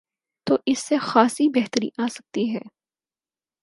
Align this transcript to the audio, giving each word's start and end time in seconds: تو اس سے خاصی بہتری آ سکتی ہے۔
تو 0.47 0.57
اس 0.65 0.79
سے 0.79 0.97
خاصی 0.97 1.49
بہتری 1.49 1.89
آ 1.97 2.07
سکتی 2.07 2.53
ہے۔ 2.55 2.61